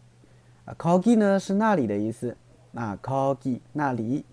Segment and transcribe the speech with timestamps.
[0.66, 2.36] 啊，거기呢是那里的意思，
[2.72, 4.26] 那거기那里，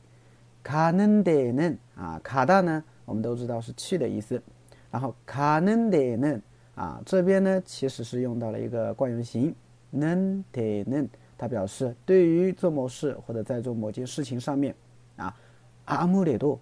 [0.64, 4.42] 가는데는啊，가다呢我们都知道是去的意思，
[4.91, 6.41] 然后가는데는
[6.74, 9.55] 啊这边呢其实是用到了一个惯用型，
[9.92, 14.74] 는데는它表示对于做某事或者在做某件事情上面
[15.16, 15.36] 啊，
[15.84, 16.58] 아무래도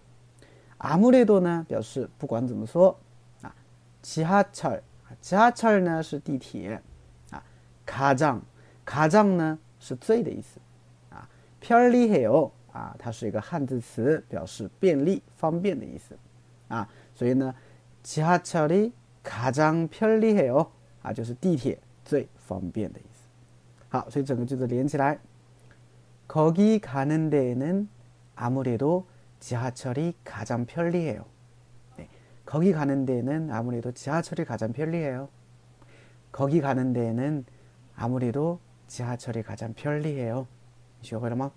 [0.78, 2.96] 阿姆雷多呢表示不管怎么说
[3.42, 3.54] 啊，
[4.02, 4.82] 지하 철，
[5.20, 6.80] 지하철呢是地铁
[7.30, 7.42] 啊，
[7.86, 8.40] 가 장，
[8.86, 10.58] 가 장呢是最的意思
[11.10, 11.28] 啊，
[11.62, 16.16] 편리해요啊，它是一个汉字词，表示便利、方便的意思
[16.68, 17.54] 啊，所以呢，
[18.04, 20.68] 지하철이가장편리해요
[21.02, 23.08] 啊，就是地铁最方便的意思。
[23.88, 25.18] 好，所以整个句子连起来，
[26.28, 29.04] 거기가는데는아무래도
[29.44, 31.24] 지하철이 가장 편리해요.
[31.96, 32.08] 네,
[32.44, 35.28] 거기 가는 데는 아무래도 지하철이 가장 편리해요.
[36.32, 37.44] 거기 가는 데는
[37.96, 40.46] 아무래도 지하철이 가장 편리해요.
[41.02, 41.50] 学会了吗？